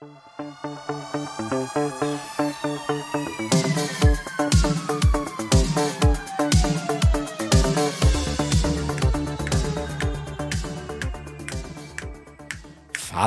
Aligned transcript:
Fala 0.00 0.12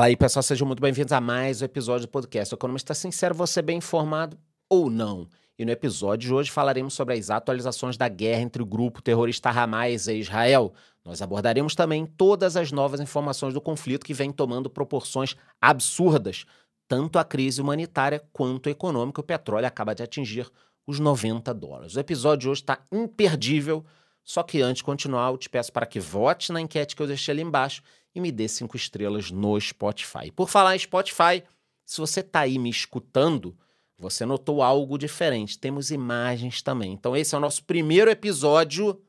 aí, 0.06 0.18
pessoal, 0.18 0.42
sejam 0.42 0.66
muito 0.66 0.82
bem-vindos 0.82 1.12
a 1.12 1.22
mais 1.22 1.62
um 1.62 1.66
episódio 1.66 2.08
do 2.08 2.10
podcast. 2.10 2.52
O 2.52 2.58
Economista 2.58 2.96
Sincero, 2.96 3.36
você 3.36 3.62
bem 3.62 3.78
informado 3.78 4.36
ou 4.68 4.90
não? 4.90 5.28
E 5.58 5.64
no 5.64 5.72
episódio 5.72 6.30
de 6.30 6.34
hoje 6.34 6.50
falaremos 6.50 6.96
sobre 6.96 7.14
as 7.14 7.30
atualizações 7.30 7.96
da 7.96 8.10
guerra 8.10 8.42
entre 8.42 8.64
o 8.64 8.66
grupo 8.66 9.04
terrorista 9.04 9.52
Hamas 9.52 10.08
e 10.08 10.16
Israel. 10.16 10.74
Nós 11.06 11.22
abordaremos 11.22 11.76
também 11.76 12.08
todas 12.08 12.58
as 12.58 12.72
novas 12.72 13.00
informações 13.00 13.54
do 13.54 13.62
conflito 13.62 14.04
que 14.04 14.16
vem 14.16 14.32
tomando 14.32 14.68
proporções 14.68 15.36
absurdas. 15.62 16.46
Tanto 16.88 17.18
a 17.18 17.24
crise 17.24 17.62
humanitária 17.62 18.24
quanto 18.32 18.70
econômica, 18.70 19.22
o 19.22 19.24
petróleo 19.24 19.66
acaba 19.66 19.96
de 19.96 20.04
atingir 20.04 20.50
os 20.86 21.00
90 21.00 21.54
dólares. 21.54 21.96
O 21.96 22.00
episódio 22.00 22.42
de 22.42 22.50
hoje 22.50 22.62
está 22.62 22.86
imperdível, 22.92 23.86
só 24.24 24.44
que 24.44 24.62
antes 24.62 24.80
de 24.80 24.84
continuar, 24.84 25.32
eu 25.32 25.38
te 25.38 25.50
peço 25.50 25.72
para 25.72 25.86
que 25.86 26.00
vote 26.00 26.52
na 26.52 26.62
enquete 26.62 26.96
que 26.96 27.02
eu 27.02 27.08
deixei 27.08 27.34
ali 27.34 27.42
embaixo 27.42 27.82
e 28.14 28.22
me 28.22 28.32
dê 28.32 28.48
cinco 28.48 28.76
estrelas 28.76 29.32
no 29.32 29.60
Spotify. 29.60 30.32
Por 30.32 30.50
falar 30.50 30.76
em 30.76 30.80
Spotify, 30.80 31.44
se 31.86 32.00
você 32.00 32.20
está 32.20 32.42
aí 32.42 32.60
me 32.60 32.70
escutando, 32.70 33.58
você 33.98 34.26
notou 34.26 34.62
algo 34.62 34.98
diferente. 34.98 35.58
Temos 35.58 35.92
imagens 35.92 36.62
também. 36.62 36.94
Então, 36.94 37.16
esse 37.16 37.34
é 37.34 37.38
o 37.38 37.42
nosso 37.42 37.64
primeiro 37.64 38.12
episódio 38.12 39.02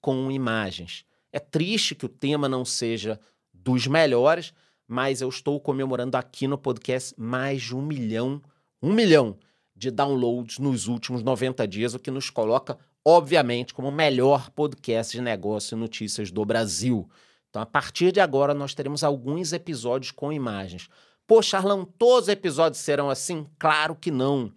com 0.00 0.30
imagens. 0.30 1.04
É 1.32 1.38
triste 1.38 1.94
que 1.94 2.06
o 2.06 2.08
tema 2.08 2.48
não 2.48 2.64
seja 2.64 3.18
dos 3.52 3.86
melhores, 3.86 4.52
mas 4.86 5.20
eu 5.20 5.28
estou 5.28 5.60
comemorando 5.60 6.16
aqui 6.16 6.46
no 6.46 6.58
podcast 6.58 7.14
mais 7.18 7.62
de 7.62 7.74
um 7.74 7.82
milhão, 7.82 8.42
um 8.82 8.92
milhão 8.92 9.36
de 9.74 9.90
downloads 9.90 10.58
nos 10.58 10.86
últimos 10.86 11.22
90 11.22 11.66
dias, 11.66 11.94
o 11.94 11.98
que 11.98 12.10
nos 12.10 12.30
coloca, 12.30 12.78
obviamente, 13.04 13.74
como 13.74 13.88
o 13.88 13.92
melhor 13.92 14.50
podcast 14.50 15.16
de 15.16 15.22
negócio 15.22 15.74
e 15.74 15.78
notícias 15.78 16.30
do 16.30 16.44
Brasil. 16.44 17.08
Então, 17.50 17.60
a 17.60 17.66
partir 17.66 18.12
de 18.12 18.20
agora, 18.20 18.54
nós 18.54 18.74
teremos 18.74 19.02
alguns 19.02 19.52
episódios 19.52 20.10
com 20.10 20.32
imagens. 20.32 20.88
Pô, 21.26 21.42
Charlão, 21.42 21.84
todos 21.84 22.24
os 22.24 22.28
episódios 22.28 22.80
serão 22.80 23.10
assim? 23.10 23.46
Claro 23.58 23.94
que 23.94 24.10
não. 24.10 24.52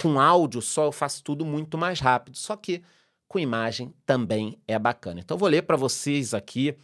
Com 0.00 0.20
áudio 0.20 0.60
só 0.60 0.84
eu 0.84 0.92
faço 0.92 1.24
tudo 1.24 1.44
muito 1.44 1.76
mais 1.78 2.00
rápido. 2.00 2.36
Só 2.36 2.54
que 2.54 2.82
com 3.26 3.38
imagem 3.38 3.92
também 4.04 4.58
é 4.66 4.78
bacana. 4.78 5.20
Então, 5.20 5.34
eu 5.34 5.38
vou 5.38 5.48
ler 5.48 5.62
para 5.62 5.76
vocês 5.76 6.34
aqui 6.34 6.76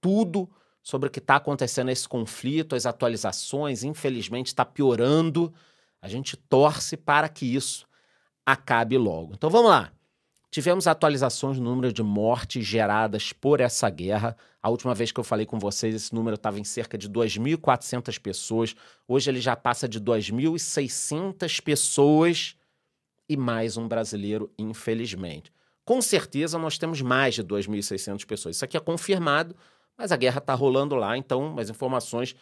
tudo 0.00 0.48
sobre 0.84 1.08
o 1.08 1.10
que 1.10 1.18
está 1.18 1.36
acontecendo 1.36 1.86
nesse 1.86 2.06
conflito, 2.06 2.76
as 2.76 2.84
atualizações. 2.84 3.82
Infelizmente, 3.82 4.48
está 4.48 4.66
piorando. 4.66 5.52
A 6.00 6.08
gente 6.08 6.36
torce 6.36 6.94
para 6.94 7.26
que 7.26 7.46
isso 7.46 7.86
acabe 8.44 8.98
logo. 8.98 9.32
Então, 9.32 9.48
vamos 9.48 9.70
lá. 9.70 9.90
Tivemos 10.50 10.86
atualizações 10.86 11.58
no 11.58 11.64
número 11.64 11.92
de 11.92 12.02
mortes 12.02 12.64
geradas 12.64 13.32
por 13.32 13.60
essa 13.60 13.88
guerra. 13.88 14.36
A 14.62 14.68
última 14.68 14.94
vez 14.94 15.10
que 15.10 15.18
eu 15.18 15.24
falei 15.24 15.46
com 15.46 15.58
vocês, 15.58 15.94
esse 15.94 16.14
número 16.14 16.34
estava 16.34 16.60
em 16.60 16.64
cerca 16.64 16.98
de 16.98 17.08
2.400 17.08 18.20
pessoas. 18.20 18.76
Hoje 19.08 19.30
ele 19.30 19.40
já 19.40 19.56
passa 19.56 19.88
de 19.88 19.98
2.600 19.98 21.60
pessoas 21.62 22.56
e 23.26 23.36
mais 23.38 23.78
um 23.78 23.88
brasileiro, 23.88 24.52
infelizmente. 24.58 25.50
Com 25.84 26.00
certeza 26.00 26.58
nós 26.58 26.78
temos 26.78 27.00
mais 27.00 27.34
de 27.34 27.42
2.600 27.42 28.24
pessoas. 28.24 28.56
Isso 28.56 28.64
aqui 28.64 28.76
é 28.76 28.80
confirmado, 28.80 29.56
mas 29.96 30.12
a 30.12 30.16
guerra 30.16 30.38
está 30.38 30.54
rolando 30.54 30.94
lá, 30.94 31.16
então 31.16 31.58
as 31.58 31.70
informações 31.70 32.34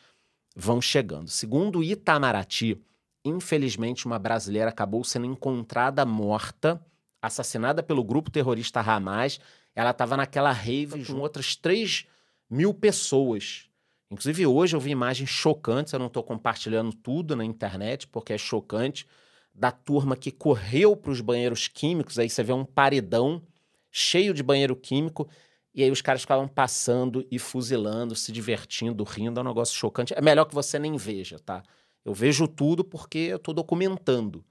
vão 0.56 0.80
chegando. 0.80 1.28
Segundo 1.28 1.78
o 1.80 1.84
Itamaraty, 1.84 2.80
infelizmente 3.24 4.06
uma 4.06 4.18
brasileira 4.18 4.70
acabou 4.70 5.04
sendo 5.04 5.26
encontrada 5.26 6.04
morta 6.04 6.84
assassinada 7.22 7.82
pelo 7.82 8.02
grupo 8.02 8.30
terrorista 8.30 8.80
Hamas. 8.80 9.38
Ela 9.74 9.90
estava 9.90 10.16
naquela 10.16 10.50
rave 10.50 11.04
com 11.04 11.20
outras 11.20 11.54
3 11.54 12.06
mil 12.50 12.74
pessoas. 12.74 13.68
Inclusive, 14.10 14.46
hoje 14.46 14.76
eu 14.76 14.80
vi 14.80 14.90
imagens 14.90 15.30
chocantes, 15.30 15.92
eu 15.92 15.98
não 15.98 16.08
estou 16.08 16.22
compartilhando 16.22 16.92
tudo 16.92 17.34
na 17.34 17.44
internet, 17.44 18.06
porque 18.06 18.34
é 18.34 18.38
chocante, 18.38 19.06
da 19.54 19.70
turma 19.70 20.16
que 20.16 20.30
correu 20.30 20.94
para 20.94 21.12
os 21.12 21.22
banheiros 21.22 21.66
químicos. 21.66 22.18
Aí 22.18 22.28
você 22.28 22.42
vê 22.42 22.52
um 22.52 22.64
paredão 22.64 23.42
cheio 23.90 24.34
de 24.34 24.42
banheiro 24.42 24.76
químico, 24.76 25.28
e 25.74 25.82
aí 25.82 25.90
os 25.90 26.02
caras 26.02 26.22
ficavam 26.22 26.46
passando 26.46 27.26
e 27.30 27.38
fuzilando, 27.38 28.14
se 28.14 28.30
divertindo, 28.30 29.04
rindo. 29.04 29.40
É 29.40 29.42
um 29.42 29.46
negócio 29.46 29.74
chocante. 29.74 30.12
É 30.14 30.20
melhor 30.20 30.44
que 30.44 30.54
você 30.54 30.78
nem 30.78 30.96
veja, 30.96 31.38
tá? 31.38 31.62
Eu 32.04 32.12
vejo 32.12 32.46
tudo 32.46 32.84
porque 32.84 33.18
eu 33.18 33.36
estou 33.36 33.54
documentando 33.54 34.44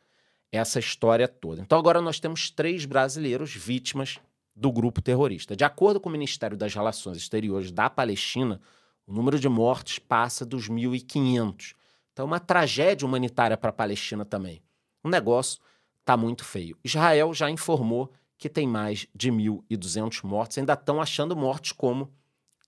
essa 0.51 0.79
história 0.79 1.27
toda. 1.27 1.61
Então 1.61 1.77
agora 1.77 2.01
nós 2.01 2.19
temos 2.19 2.49
três 2.49 2.85
brasileiros 2.85 3.53
vítimas 3.53 4.19
do 4.55 4.71
grupo 4.71 5.01
terrorista. 5.01 5.55
De 5.55 5.63
acordo 5.63 5.99
com 5.99 6.09
o 6.09 6.11
Ministério 6.11 6.57
das 6.57 6.73
Relações 6.73 7.17
Exteriores 7.17 7.71
da 7.71 7.89
Palestina, 7.89 8.59
o 9.05 9.13
número 9.13 9.39
de 9.39 9.47
mortes 9.47 9.99
passa 9.99 10.45
dos 10.45 10.69
1.500. 10.69 11.75
Então, 12.11 12.25
uma 12.25 12.39
tragédia 12.39 13.05
humanitária 13.05 13.55
para 13.55 13.69
a 13.69 13.73
Palestina 13.73 14.25
também. 14.25 14.61
O 15.03 15.09
negócio 15.09 15.61
está 15.99 16.17
muito 16.17 16.43
feio. 16.43 16.77
Israel 16.83 17.33
já 17.33 17.49
informou 17.49 18.11
que 18.41 18.49
tem 18.49 18.65
mais 18.65 19.05
de 19.13 19.31
1.200 19.31 20.23
mortos, 20.23 20.57
ainda 20.57 20.73
estão 20.73 20.99
achando 20.99 21.35
mortes 21.35 21.73
como 21.73 22.11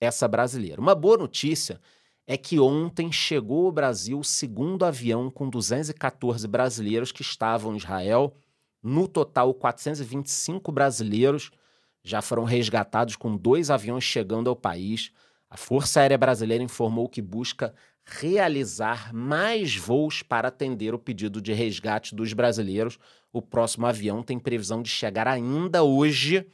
essa 0.00 0.28
brasileira. 0.28 0.80
Uma 0.80 0.94
boa 0.94 1.18
notícia 1.18 1.80
é 2.28 2.36
que 2.36 2.60
ontem 2.60 3.10
chegou 3.10 3.66
ao 3.66 3.72
Brasil 3.72 4.20
o 4.20 4.22
segundo 4.22 4.84
avião 4.84 5.28
com 5.28 5.50
214 5.50 6.46
brasileiros 6.46 7.10
que 7.10 7.22
estavam 7.22 7.74
em 7.74 7.78
Israel. 7.78 8.36
No 8.80 9.08
total, 9.08 9.52
425 9.52 10.70
brasileiros 10.70 11.50
já 12.04 12.22
foram 12.22 12.44
resgatados 12.44 13.16
com 13.16 13.36
dois 13.36 13.68
aviões 13.68 14.04
chegando 14.04 14.48
ao 14.48 14.54
país. 14.54 15.10
A 15.50 15.56
Força 15.56 15.98
Aérea 15.98 16.16
Brasileira 16.16 16.62
informou 16.62 17.08
que 17.08 17.20
busca 17.20 17.74
realizar 18.04 19.12
mais 19.14 19.76
voos 19.76 20.22
para 20.22 20.48
atender 20.48 20.94
o 20.94 20.98
pedido 20.98 21.40
de 21.40 21.52
resgate 21.52 22.14
dos 22.14 22.32
brasileiros. 22.32 22.98
O 23.32 23.40
próximo 23.40 23.86
avião 23.86 24.22
tem 24.22 24.38
previsão 24.38 24.82
de 24.82 24.90
chegar 24.90 25.26
ainda 25.26 25.82
hoje, 25.82 26.46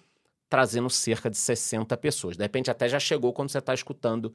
trazendo 0.49 0.89
cerca 0.89 1.29
de 1.29 1.37
60 1.37 1.97
pessoas. 1.97 2.37
De 2.37 2.43
repente, 2.43 2.71
até 2.71 2.89
já 2.89 3.01
chegou 3.01 3.33
quando 3.33 3.51
você 3.51 3.59
está 3.59 3.75
escutando 3.75 4.35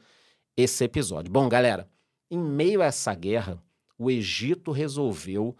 esse 0.55 0.83
episódio. 0.83 1.31
Bom, 1.31 1.47
galera, 1.47 1.89
em 2.29 2.37
meio 2.39 2.81
a 2.81 2.85
essa 2.85 3.13
guerra, 3.13 3.61
o 3.97 4.11
Egito 4.11 4.71
resolveu 4.71 5.55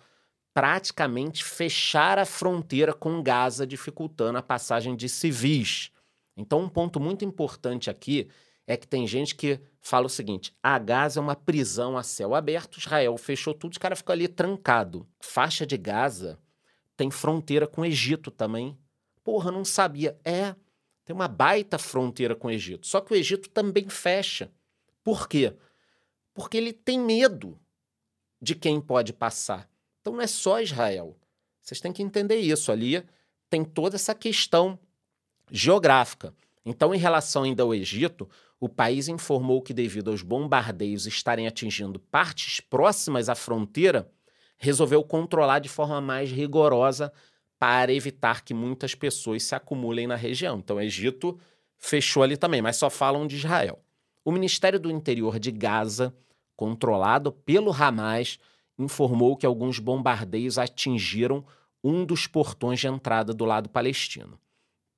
praticamente 0.54 1.44
fechar 1.44 2.18
a 2.18 2.26
fronteira 2.26 2.94
com 2.94 3.22
Gaza, 3.22 3.68
dificultando 3.68 4.38
a 4.38 4.42
passagem 4.42 4.96
de 4.96 5.10
civis. 5.10 5.92
Então, 6.38 6.62
um 6.62 6.70
ponto 6.70 7.00
muito 7.00 7.26
importante 7.26 7.90
aqui 7.90 8.30
é 8.68 8.76
que 8.76 8.88
tem 8.88 9.06
gente 9.06 9.36
que 9.36 9.60
fala 9.80 10.08
o 10.08 10.10
seguinte: 10.10 10.56
a 10.62 10.78
Gaza 10.80 11.20
é 11.20 11.24
uma 11.24 11.36
prisão 11.36 11.98
a 11.98 12.04
céu 12.04 12.34
aberto, 12.34 12.80
Israel 12.80 13.18
fechou 13.18 13.54
tudo, 13.54 13.74
os 13.74 13.78
caras 13.78 14.00
ficam 14.00 14.14
ali 14.14 14.28
trancado. 14.28 15.08
Faixa 15.20 15.66
de 15.66 15.78
Gaza 15.78 16.40
tem 16.98 17.12
fronteira 17.12 17.68
com 17.68 17.82
o 17.82 17.86
Egito 17.86 18.32
também. 18.32 18.78
Porra, 19.24 19.52
não 19.52 19.66
sabia. 19.66 20.20
É, 20.24 20.56
tem 21.04 21.16
uma 21.16 21.28
baita 21.28 21.78
fronteira 21.78 22.36
com 22.36 22.48
o 22.48 22.52
Egito. 22.52 22.88
Só 22.88 23.02
que 23.02 23.14
o 23.14 23.16
Egito 23.16 23.50
também 23.50 23.90
fecha. 23.90 24.52
Por 25.04 25.28
quê? 25.28 25.56
Porque 26.34 26.58
ele 26.58 26.74
tem 26.74 27.00
medo 27.00 27.60
de 28.42 28.56
quem 28.56 28.80
pode 28.80 29.14
passar. 29.14 29.70
Então 30.02 30.14
não 30.14 30.22
é 30.22 30.28
só 30.28 30.60
Israel. 30.62 31.18
Vocês 31.62 31.80
têm 31.80 31.92
que 31.92 32.04
entender 32.04 32.38
isso. 32.38 32.72
Ali 32.72 33.04
tem 33.50 33.64
toda 33.64 33.96
essa 33.96 34.14
questão 34.14 34.80
geográfica. 35.52 36.34
Então, 36.66 36.94
em 36.94 36.98
relação 36.98 37.44
ainda 37.44 37.62
ao 37.62 37.74
Egito, 37.74 38.28
o 38.60 38.70
país 38.70 39.08
informou 39.08 39.62
que, 39.62 39.74
devido 39.74 40.12
aos 40.12 40.22
bombardeios 40.22 41.06
estarem 41.06 41.48
atingindo 41.48 42.00
partes 42.00 42.60
próximas 42.60 43.30
à 43.30 43.36
fronteira, 43.36 44.10
resolveu 44.58 45.04
controlar 45.04 45.60
de 45.60 45.70
forma 45.70 46.00
mais 46.00 46.32
rigorosa 46.32 47.12
para 47.60 47.94
evitar 47.94 48.44
que 48.44 48.54
muitas 48.54 48.96
pessoas 48.96 49.44
se 49.44 49.56
acumulem 49.56 50.08
na 50.08 50.16
região. 50.16 50.58
Então, 50.60 50.78
o 50.78 50.82
Egito 50.82 51.38
fechou 51.78 52.24
ali 52.24 52.38
também, 52.38 52.62
mas 52.62 52.78
só 52.78 52.90
falam 52.90 53.28
de 53.28 53.36
Israel. 53.36 53.80
O 54.24 54.32
Ministério 54.32 54.80
do 54.80 54.90
Interior 54.90 55.38
de 55.38 55.52
Gaza, 55.52 56.16
controlado 56.56 57.32
pelo 57.32 57.72
Hamas, 57.72 58.40
informou 58.78 59.38
que 59.38 59.46
alguns 59.46 59.80
bombardeios 59.80 60.58
atingiram 60.58 61.46
um 61.84 62.04
dos 62.04 62.26
portões 62.26 62.80
de 62.80 62.88
entrada 62.88 63.34
do 63.34 63.46
lado 63.46 63.70
palestino. 63.70 64.40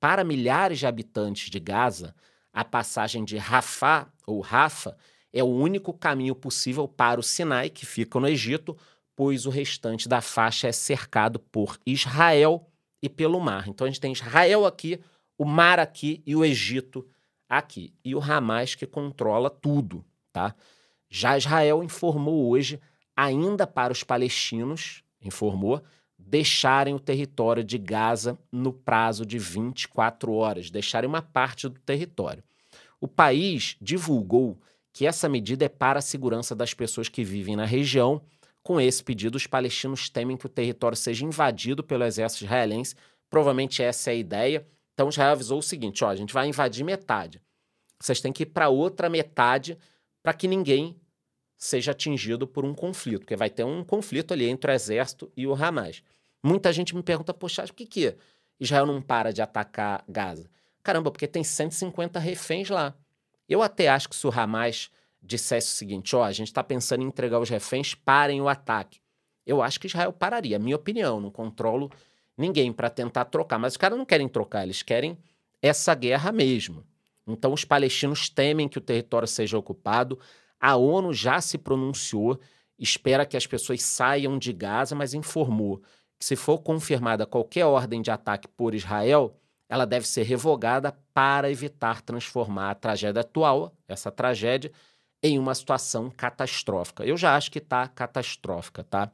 Para 0.00 0.24
milhares 0.24 0.78
de 0.78 0.86
habitantes 0.86 1.50
de 1.50 1.60
Gaza, 1.60 2.14
a 2.58 2.64
passagem 2.64 3.24
de 3.24 3.36
Rafah 3.36 4.08
ou 4.26 4.40
Rafa 4.40 4.96
é 5.32 5.44
o 5.44 5.46
único 5.46 5.92
caminho 5.92 6.34
possível 6.34 6.88
para 6.88 7.20
o 7.20 7.22
Sinai, 7.22 7.70
que 7.70 7.86
fica 7.86 8.18
no 8.18 8.26
Egito, 8.26 8.76
pois 9.14 9.46
o 9.46 9.50
restante 9.50 10.08
da 10.08 10.20
faixa 10.20 10.66
é 10.66 10.72
cercado 10.72 11.38
por 11.38 11.78
Israel 11.86 12.68
e 13.00 13.08
pelo 13.08 13.38
mar. 13.38 13.68
Então 13.68 13.86
a 13.86 13.88
gente 13.88 14.00
tem 14.00 14.10
Israel 14.10 14.66
aqui, 14.66 14.98
o 15.38 15.44
mar 15.44 15.78
aqui 15.78 16.20
e 16.26 16.34
o 16.34 16.44
Egito 16.44 17.06
aqui. 17.48 17.94
E 18.04 18.12
o 18.12 18.20
Hamas 18.20 18.74
que 18.74 18.88
controla 18.88 19.48
tudo, 19.48 20.04
tá? 20.32 20.52
Já 21.08 21.38
Israel 21.38 21.84
informou 21.84 22.48
hoje 22.48 22.80
ainda 23.16 23.68
para 23.68 23.92
os 23.92 24.02
palestinos, 24.02 25.04
informou, 25.22 25.80
deixarem 26.18 26.92
o 26.92 26.98
território 26.98 27.62
de 27.62 27.78
Gaza 27.78 28.36
no 28.50 28.72
prazo 28.72 29.24
de 29.24 29.38
24 29.38 30.32
horas, 30.32 30.72
deixarem 30.72 31.08
uma 31.08 31.22
parte 31.22 31.68
do 31.68 31.78
território. 31.78 32.42
O 33.00 33.06
país 33.06 33.76
divulgou 33.80 34.58
que 34.92 35.06
essa 35.06 35.28
medida 35.28 35.64
é 35.64 35.68
para 35.68 36.00
a 36.00 36.02
segurança 36.02 36.54
das 36.54 36.74
pessoas 36.74 37.08
que 37.08 37.22
vivem 37.22 37.54
na 37.54 37.64
região. 37.64 38.20
Com 38.62 38.80
esse 38.80 39.02
pedido, 39.02 39.36
os 39.36 39.46
palestinos 39.46 40.10
temem 40.10 40.36
que 40.36 40.46
o 40.46 40.48
território 40.48 40.96
seja 40.96 41.24
invadido 41.24 41.84
pelo 41.84 42.04
exército 42.04 42.44
israelense. 42.44 42.94
Provavelmente 43.30 43.82
essa 43.82 44.10
é 44.10 44.14
a 44.14 44.16
ideia. 44.16 44.66
Então 44.94 45.08
Israel 45.08 45.32
avisou 45.32 45.58
o 45.58 45.62
seguinte: 45.62 46.04
ó, 46.04 46.08
a 46.08 46.16
gente 46.16 46.34
vai 46.34 46.48
invadir 46.48 46.84
metade. 46.84 47.40
Vocês 48.00 48.20
têm 48.20 48.32
que 48.32 48.42
ir 48.42 48.46
para 48.46 48.68
outra 48.68 49.08
metade 49.08 49.78
para 50.22 50.34
que 50.34 50.48
ninguém 50.48 50.96
seja 51.56 51.90
atingido 51.90 52.46
por 52.46 52.64
um 52.64 52.74
conflito, 52.74 53.20
porque 53.20 53.36
vai 53.36 53.50
ter 53.50 53.64
um 53.64 53.82
conflito 53.82 54.32
ali 54.32 54.48
entre 54.48 54.70
o 54.70 54.74
exército 54.74 55.30
e 55.36 55.46
o 55.46 55.54
Hamas. 55.54 56.02
Muita 56.42 56.72
gente 56.72 56.94
me 56.94 57.02
pergunta, 57.02 57.34
poxa, 57.34 57.62
por 57.64 57.74
que, 57.74 57.86
que 57.86 58.16
Israel 58.60 58.86
não 58.86 59.02
para 59.02 59.32
de 59.32 59.42
atacar 59.42 60.04
Gaza? 60.08 60.48
Caramba, 60.88 61.10
porque 61.10 61.26
tem 61.28 61.44
150 61.44 62.18
reféns 62.18 62.70
lá. 62.70 62.94
Eu 63.46 63.62
até 63.62 63.88
acho 63.88 64.08
que 64.08 64.16
se 64.16 64.26
o 64.26 64.30
Hamas 64.30 64.90
dissesse 65.22 65.70
o 65.70 65.74
seguinte, 65.74 66.16
ó, 66.16 66.24
a 66.24 66.32
gente 66.32 66.46
está 66.46 66.64
pensando 66.64 67.02
em 67.02 67.06
entregar 67.06 67.38
os 67.38 67.50
reféns, 67.50 67.94
parem 67.94 68.40
o 68.40 68.48
ataque. 68.48 68.98
Eu 69.44 69.60
acho 69.60 69.78
que 69.78 69.86
Israel 69.86 70.14
pararia, 70.14 70.58
minha 70.58 70.76
opinião, 70.76 71.20
não 71.20 71.30
controlo 71.30 71.92
ninguém 72.38 72.72
para 72.72 72.88
tentar 72.88 73.26
trocar. 73.26 73.58
Mas 73.58 73.74
os 73.74 73.76
caras 73.76 73.98
não 73.98 74.06
querem 74.06 74.26
trocar, 74.30 74.62
eles 74.62 74.82
querem 74.82 75.18
essa 75.60 75.94
guerra 75.94 76.32
mesmo. 76.32 76.82
Então 77.26 77.52
os 77.52 77.66
palestinos 77.66 78.30
temem 78.30 78.66
que 78.66 78.78
o 78.78 78.80
território 78.80 79.28
seja 79.28 79.58
ocupado. 79.58 80.18
A 80.58 80.74
ONU 80.74 81.12
já 81.12 81.38
se 81.42 81.58
pronunciou, 81.58 82.40
espera 82.78 83.26
que 83.26 83.36
as 83.36 83.46
pessoas 83.46 83.82
saiam 83.82 84.38
de 84.38 84.54
Gaza, 84.54 84.94
mas 84.94 85.12
informou 85.12 85.82
que 86.18 86.24
se 86.24 86.34
for 86.34 86.62
confirmada 86.62 87.26
qualquer 87.26 87.66
ordem 87.66 88.00
de 88.00 88.10
ataque 88.10 88.48
por 88.48 88.74
Israel, 88.74 89.38
ela 89.68 89.84
deve 89.84 90.06
ser 90.06 90.22
revogada 90.22 90.96
para 91.12 91.50
evitar 91.50 92.00
transformar 92.00 92.70
a 92.70 92.74
tragédia 92.74 93.20
atual, 93.20 93.74
essa 93.86 94.10
tragédia, 94.10 94.72
em 95.22 95.38
uma 95.38 95.54
situação 95.54 96.10
catastrófica. 96.10 97.04
Eu 97.04 97.16
já 97.16 97.36
acho 97.36 97.50
que 97.50 97.58
está 97.58 97.86
catastrófica, 97.88 98.84
tá? 98.84 99.10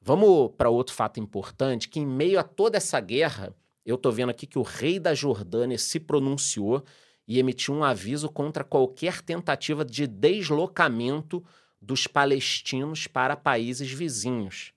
Vamos 0.00 0.52
para 0.56 0.68
outro 0.68 0.94
fato 0.94 1.18
importante, 1.20 1.88
que 1.88 2.00
em 2.00 2.06
meio 2.06 2.38
a 2.38 2.42
toda 2.42 2.76
essa 2.76 3.00
guerra, 3.00 3.54
eu 3.84 3.96
estou 3.96 4.12
vendo 4.12 4.30
aqui 4.30 4.46
que 4.46 4.58
o 4.58 4.62
rei 4.62 4.98
da 4.98 5.14
Jordânia 5.14 5.78
se 5.78 5.98
pronunciou 5.98 6.84
e 7.26 7.38
emitiu 7.38 7.74
um 7.74 7.84
aviso 7.84 8.28
contra 8.28 8.64
qualquer 8.64 9.22
tentativa 9.22 9.84
de 9.84 10.06
deslocamento 10.06 11.42
dos 11.80 12.06
palestinos 12.06 13.06
para 13.06 13.36
países 13.36 13.90
vizinhos. 13.90 14.72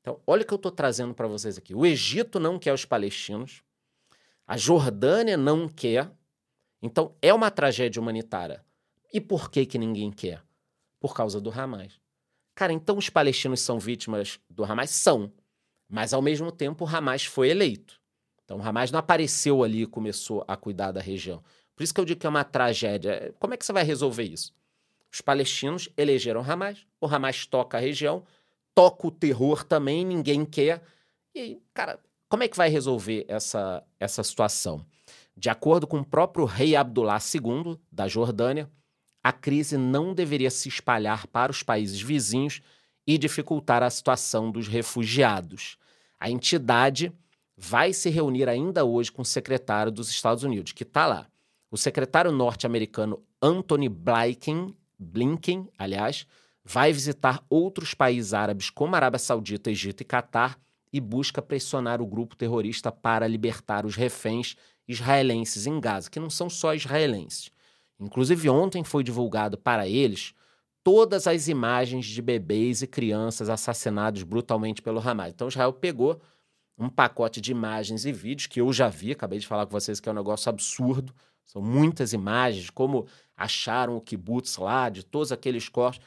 Então, 0.00 0.20
olha 0.26 0.42
o 0.42 0.46
que 0.46 0.54
eu 0.54 0.56
estou 0.56 0.70
trazendo 0.70 1.14
para 1.14 1.26
vocês 1.26 1.58
aqui. 1.58 1.74
O 1.74 1.84
Egito 1.84 2.38
não 2.38 2.58
quer 2.58 2.72
os 2.72 2.84
palestinos, 2.84 3.62
a 4.46 4.56
Jordânia 4.56 5.36
não 5.36 5.68
quer. 5.68 6.10
Então, 6.80 7.14
é 7.20 7.34
uma 7.34 7.50
tragédia 7.50 8.00
humanitária. 8.00 8.64
E 9.12 9.20
por 9.20 9.50
que, 9.50 9.66
que 9.66 9.78
ninguém 9.78 10.10
quer? 10.12 10.42
Por 11.00 11.14
causa 11.14 11.40
do 11.40 11.50
Hamas. 11.50 11.98
Cara, 12.54 12.72
então 12.72 12.96
os 12.96 13.10
palestinos 13.10 13.60
são 13.60 13.78
vítimas 13.78 14.38
do 14.48 14.64
Hamas? 14.64 14.90
São. 14.90 15.32
Mas, 15.88 16.12
ao 16.12 16.22
mesmo 16.22 16.52
tempo, 16.52 16.84
o 16.84 16.88
Hamas 16.88 17.24
foi 17.24 17.50
eleito. 17.50 18.00
Então, 18.44 18.58
o 18.58 18.62
Hamas 18.62 18.92
não 18.92 19.00
apareceu 19.00 19.64
ali 19.64 19.82
e 19.82 19.86
começou 19.86 20.44
a 20.46 20.56
cuidar 20.56 20.92
da 20.92 21.00
região. 21.00 21.42
Por 21.74 21.82
isso 21.82 21.92
que 21.92 22.00
eu 22.00 22.04
digo 22.04 22.20
que 22.20 22.26
é 22.26 22.30
uma 22.30 22.44
tragédia. 22.44 23.34
Como 23.38 23.52
é 23.52 23.56
que 23.56 23.66
você 23.66 23.72
vai 23.72 23.82
resolver 23.82 24.22
isso? 24.22 24.54
Os 25.12 25.20
palestinos 25.20 25.88
elegeram 25.96 26.40
o 26.40 26.44
Hamas, 26.50 26.86
o 27.00 27.06
Hamas 27.06 27.46
toca 27.46 27.76
a 27.76 27.80
região, 27.80 28.24
toca 28.74 29.06
o 29.06 29.10
terror 29.10 29.64
também, 29.64 30.04
ninguém 30.04 30.44
quer. 30.44 30.82
E, 31.34 31.60
cara, 31.74 31.98
como 32.28 32.42
é 32.42 32.48
que 32.48 32.56
vai 32.56 32.68
resolver 32.68 33.24
essa, 33.28 33.82
essa 34.00 34.22
situação? 34.22 34.84
De 35.36 35.48
acordo 35.48 35.86
com 35.86 35.98
o 35.98 36.04
próprio 36.04 36.44
rei 36.44 36.74
Abdullah 36.74 37.18
II, 37.18 37.78
da 37.92 38.08
Jordânia, 38.08 38.70
a 39.22 39.32
crise 39.32 39.76
não 39.76 40.14
deveria 40.14 40.50
se 40.50 40.68
espalhar 40.68 41.26
para 41.26 41.52
os 41.52 41.62
países 41.62 42.00
vizinhos 42.00 42.60
e 43.06 43.18
dificultar 43.18 43.82
a 43.82 43.90
situação 43.90 44.50
dos 44.50 44.66
refugiados. 44.66 45.78
A 46.18 46.30
entidade 46.30 47.12
vai 47.56 47.92
se 47.92 48.10
reunir 48.10 48.48
ainda 48.48 48.84
hoje 48.84 49.12
com 49.12 49.22
o 49.22 49.24
secretário 49.24 49.92
dos 49.92 50.10
Estados 50.10 50.42
Unidos, 50.42 50.72
que 50.72 50.82
está 50.82 51.06
lá. 51.06 51.26
O 51.70 51.76
secretário 51.76 52.32
norte-americano 52.32 53.22
Anthony 53.40 53.88
Blinken, 53.88 54.74
Blinken, 54.98 55.68
aliás, 55.78 56.26
vai 56.64 56.92
visitar 56.92 57.44
outros 57.48 57.94
países 57.94 58.34
árabes 58.34 58.70
como 58.70 58.96
Arábia 58.96 59.18
Saudita, 59.18 59.70
Egito 59.70 60.00
e 60.00 60.04
Catar 60.04 60.58
e 60.92 61.00
busca 61.00 61.42
pressionar 61.42 62.00
o 62.00 62.06
grupo 62.06 62.36
terrorista 62.36 62.90
para 62.92 63.26
libertar 63.26 63.84
os 63.84 63.96
reféns 63.96 64.56
israelenses 64.88 65.66
em 65.66 65.80
Gaza, 65.80 66.10
que 66.10 66.20
não 66.20 66.30
são 66.30 66.48
só 66.48 66.74
israelenses. 66.74 67.50
Inclusive, 67.98 68.48
ontem 68.48 68.84
foi 68.84 69.02
divulgado 69.02 69.58
para 69.58 69.88
eles 69.88 70.34
todas 70.84 71.26
as 71.26 71.48
imagens 71.48 72.06
de 72.06 72.22
bebês 72.22 72.82
e 72.82 72.86
crianças 72.86 73.48
assassinados 73.48 74.22
brutalmente 74.22 74.80
pelo 74.80 75.00
Hamas. 75.00 75.30
Então, 75.30 75.48
Israel 75.48 75.72
pegou 75.72 76.20
um 76.78 76.88
pacote 76.88 77.40
de 77.40 77.50
imagens 77.50 78.04
e 78.04 78.12
vídeos 78.12 78.46
que 78.46 78.60
eu 78.60 78.72
já 78.72 78.88
vi, 78.88 79.12
acabei 79.12 79.38
de 79.38 79.46
falar 79.46 79.66
com 79.66 79.72
vocês 79.72 79.98
que 79.98 80.08
é 80.08 80.12
um 80.12 80.14
negócio 80.14 80.48
absurdo. 80.48 81.12
São 81.44 81.62
muitas 81.62 82.12
imagens, 82.12 82.70
como 82.70 83.06
acharam 83.36 83.96
o 83.96 84.00
kibbutz 84.00 84.58
lá, 84.58 84.88
de 84.88 85.04
todos 85.04 85.32
aqueles 85.32 85.68
corpos. 85.68 86.00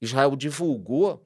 Israel 0.00 0.34
divulgou, 0.36 1.24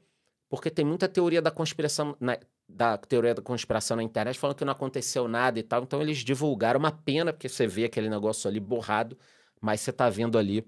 porque 0.49 0.71
tem 0.71 0.85
muita 0.85 1.09
teoria 1.09 1.41
da 1.41 1.51
conspiração, 1.51 2.17
na, 2.19 2.39
da 2.75 2.97
teoria 2.97 3.35
da 3.35 3.43
conspiração 3.43 3.97
na 3.97 4.03
internet 4.03 4.39
falando 4.39 4.57
que 4.57 4.65
não 4.65 4.73
aconteceu 4.73 5.29
nada 5.29 5.59
e 5.59 5.63
tal. 5.63 5.83
Então 5.83 6.01
eles 6.01 6.19
divulgaram 6.19 6.79
uma 6.79 6.93
pena, 6.93 7.33
porque 7.33 7.49
você 7.49 7.67
vê 7.67 7.85
aquele 7.85 8.09
negócio 8.09 8.49
ali 8.49 8.61
borrado, 8.61 9.19
mas 9.61 9.81
você 9.81 9.91
está 9.91 10.09
vendo 10.09 10.39
ali 10.39 10.67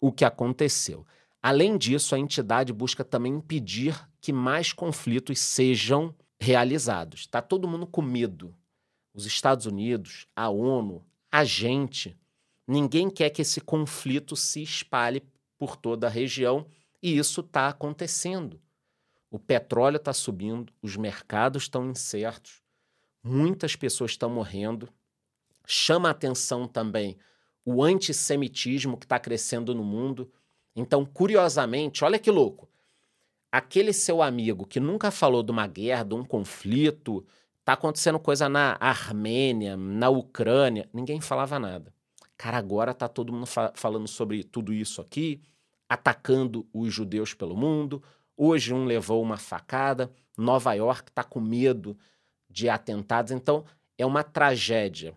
o 0.00 0.12
que 0.12 0.24
aconteceu. 0.24 1.06
Além 1.42 1.78
disso, 1.78 2.14
a 2.14 2.18
entidade 2.18 2.72
busca 2.72 3.04
também 3.04 3.34
impedir 3.34 3.96
que 4.20 4.32
mais 4.32 4.72
conflitos 4.72 5.38
sejam 5.38 6.14
realizados. 6.40 7.20
Está 7.20 7.40
todo 7.40 7.68
mundo 7.68 7.86
com 7.86 8.02
medo. 8.02 8.54
Os 9.14 9.26
Estados 9.26 9.66
Unidos, 9.66 10.26
a 10.34 10.48
ONU, 10.48 11.04
a 11.30 11.44
gente. 11.44 12.16
Ninguém 12.66 13.08
quer 13.08 13.30
que 13.30 13.42
esse 13.42 13.60
conflito 13.60 14.34
se 14.34 14.62
espalhe 14.62 15.22
por 15.56 15.76
toda 15.76 16.06
a 16.06 16.10
região 16.10 16.66
e 17.02 17.16
isso 17.16 17.40
está 17.40 17.68
acontecendo. 17.68 18.60
O 19.30 19.38
petróleo 19.38 19.96
está 19.96 20.12
subindo, 20.12 20.72
os 20.80 20.96
mercados 20.96 21.64
estão 21.64 21.90
incertos, 21.90 22.62
muitas 23.22 23.74
pessoas 23.74 24.12
estão 24.12 24.30
morrendo. 24.30 24.88
Chama 25.66 26.10
atenção 26.10 26.68
também 26.68 27.18
o 27.64 27.82
antissemitismo 27.82 28.96
que 28.96 29.04
está 29.04 29.18
crescendo 29.18 29.74
no 29.74 29.82
mundo. 29.82 30.30
Então, 30.74 31.04
curiosamente, 31.04 32.04
olha 32.04 32.18
que 32.18 32.30
louco. 32.30 32.68
Aquele 33.50 33.92
seu 33.92 34.22
amigo 34.22 34.66
que 34.66 34.78
nunca 34.78 35.10
falou 35.10 35.42
de 35.42 35.50
uma 35.50 35.66
guerra, 35.66 36.04
de 36.04 36.14
um 36.14 36.24
conflito, 36.24 37.26
está 37.58 37.72
acontecendo 37.72 38.20
coisa 38.20 38.48
na 38.48 38.76
Armênia, 38.78 39.76
na 39.76 40.08
Ucrânia, 40.08 40.88
ninguém 40.92 41.20
falava 41.20 41.58
nada. 41.58 41.92
Cara, 42.36 42.58
agora 42.58 42.92
está 42.92 43.08
todo 43.08 43.32
mundo 43.32 43.46
fa 43.46 43.72
falando 43.74 44.06
sobre 44.06 44.44
tudo 44.44 44.72
isso 44.72 45.00
aqui 45.00 45.42
atacando 45.88 46.66
os 46.72 46.92
judeus 46.92 47.34
pelo 47.34 47.56
mundo. 47.56 48.02
Hoje 48.36 48.74
um 48.74 48.84
levou 48.84 49.22
uma 49.22 49.36
facada. 49.36 50.12
Nova 50.36 50.74
York 50.74 51.10
está 51.10 51.24
com 51.24 51.40
medo 51.40 51.96
de 52.50 52.68
atentados. 52.68 53.32
Então 53.32 53.64
é 53.96 54.04
uma 54.04 54.22
tragédia 54.22 55.16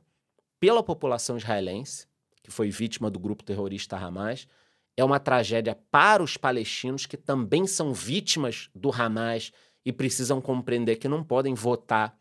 pela 0.60 0.84
população 0.84 1.38
israelense, 1.38 2.08
que 2.42 2.52
foi 2.52 2.70
vítima 2.70 3.10
do 3.10 3.20
grupo 3.20 3.44
terrorista 3.44 3.98
Hamas. 3.98 4.48
É 4.96 5.04
uma 5.04 5.20
tragédia 5.20 5.78
para 5.92 6.24
os 6.24 6.38
palestinos, 6.38 7.06
que 7.06 7.18
também 7.18 7.66
são 7.66 7.94
vítimas 7.94 8.70
do 8.74 8.92
Hamas 8.92 9.52
e 9.86 9.92
precisam 9.92 10.42
compreender 10.42 10.98
que 10.98 11.08
não 11.08 11.24
podem 11.24 11.54
votar 11.54 12.18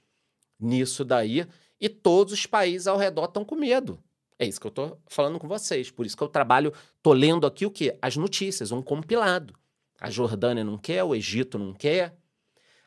nisso 0.58 1.04
daí. 1.04 1.46
E 1.80 1.88
todos 1.88 2.32
os 2.32 2.46
países 2.46 2.86
ao 2.86 2.96
redor 2.96 3.26
estão 3.26 3.44
com 3.44 3.54
medo. 3.54 4.02
É 4.38 4.46
isso 4.46 4.60
que 4.60 4.66
eu 4.66 4.70
estou 4.70 5.00
falando 5.08 5.38
com 5.38 5.48
vocês. 5.48 5.90
Por 5.90 6.06
isso 6.06 6.16
que 6.16 6.22
eu 6.22 6.28
trabalho, 6.28 6.72
estou 6.96 7.12
lendo 7.12 7.46
aqui 7.46 7.66
o 7.66 7.70
quê? 7.70 7.98
As 8.00 8.16
notícias, 8.16 8.70
um 8.70 8.80
compilado. 8.80 9.54
A 10.00 10.10
Jordânia 10.10 10.64
não 10.64 10.78
quer, 10.78 11.02
o 11.02 11.14
Egito 11.14 11.58
não 11.58 11.72
quer. 11.72 12.16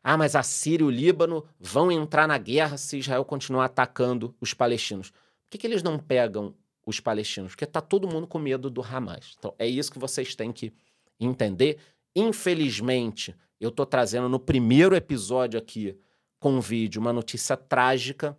Ah, 0.03 0.17
mas 0.17 0.35
a 0.35 0.43
Síria 0.43 0.83
e 0.83 0.87
o 0.87 0.89
Líbano 0.89 1.45
vão 1.59 1.91
entrar 1.91 2.27
na 2.27 2.37
guerra 2.37 2.77
se 2.77 2.97
Israel 2.97 3.23
continuar 3.23 3.65
atacando 3.65 4.35
os 4.41 4.53
palestinos. 4.53 5.11
Por 5.11 5.51
que, 5.51 5.57
que 5.59 5.67
eles 5.67 5.83
não 5.83 5.99
pegam 5.99 6.55
os 6.85 6.99
palestinos? 6.99 7.51
Porque 7.51 7.65
está 7.65 7.81
todo 7.81 8.07
mundo 8.07 8.25
com 8.25 8.39
medo 8.39 8.69
do 8.69 8.81
Hamas. 8.81 9.35
Então, 9.37 9.53
é 9.59 9.67
isso 9.67 9.91
que 9.91 9.99
vocês 9.99 10.33
têm 10.33 10.51
que 10.51 10.73
entender. 11.19 11.77
Infelizmente, 12.15 13.35
eu 13.59 13.69
estou 13.69 13.85
trazendo 13.85 14.27
no 14.27 14.39
primeiro 14.39 14.95
episódio 14.95 15.59
aqui 15.59 15.95
com 16.39 16.57
o 16.57 16.61
vídeo 16.61 16.99
uma 16.99 17.13
notícia 17.13 17.55
trágica 17.55 18.35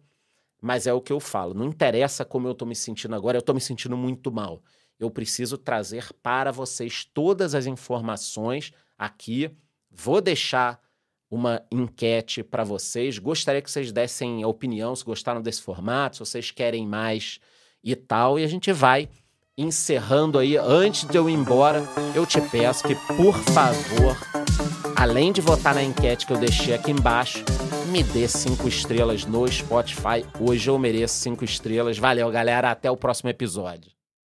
mas 0.62 0.86
é 0.86 0.92
o 0.92 1.00
que 1.00 1.12
eu 1.12 1.18
falo. 1.18 1.52
Não 1.52 1.66
interessa 1.66 2.24
como 2.24 2.46
eu 2.46 2.52
estou 2.52 2.66
me 2.66 2.76
sentindo 2.76 3.16
agora, 3.16 3.36
eu 3.36 3.40
estou 3.40 3.52
me 3.52 3.60
sentindo 3.60 3.96
muito 3.96 4.30
mal. 4.30 4.62
Eu 5.02 5.10
preciso 5.10 5.58
trazer 5.58 6.12
para 6.22 6.52
vocês 6.52 7.04
todas 7.04 7.56
as 7.56 7.66
informações 7.66 8.72
aqui. 8.96 9.50
Vou 9.90 10.20
deixar 10.20 10.80
uma 11.28 11.60
enquete 11.72 12.40
para 12.44 12.62
vocês. 12.62 13.18
Gostaria 13.18 13.60
que 13.60 13.68
vocês 13.68 13.90
dessem 13.90 14.44
a 14.44 14.46
opinião, 14.46 14.94
se 14.94 15.04
gostaram 15.04 15.42
desse 15.42 15.60
formato, 15.60 16.18
se 16.18 16.20
vocês 16.20 16.52
querem 16.52 16.86
mais 16.86 17.40
e 17.82 17.96
tal. 17.96 18.38
E 18.38 18.44
a 18.44 18.46
gente 18.46 18.72
vai 18.72 19.08
encerrando 19.58 20.38
aí. 20.38 20.56
Antes 20.56 21.04
de 21.04 21.16
eu 21.16 21.28
ir 21.28 21.32
embora, 21.32 21.82
eu 22.14 22.24
te 22.24 22.40
peço 22.40 22.86
que, 22.86 22.94
por 22.94 23.34
favor, 23.34 24.16
além 24.94 25.32
de 25.32 25.40
votar 25.40 25.74
na 25.74 25.82
enquete 25.82 26.26
que 26.26 26.32
eu 26.32 26.38
deixei 26.38 26.74
aqui 26.74 26.92
embaixo, 26.92 27.44
me 27.88 28.04
dê 28.04 28.28
cinco 28.28 28.68
estrelas 28.68 29.24
no 29.24 29.50
Spotify. 29.50 30.24
Hoje 30.38 30.70
eu 30.70 30.78
mereço 30.78 31.14
cinco 31.14 31.44
estrelas. 31.44 31.98
Valeu, 31.98 32.30
galera. 32.30 32.70
Até 32.70 32.88
o 32.88 32.96
próximo 32.96 33.30
episódio. 33.30 33.91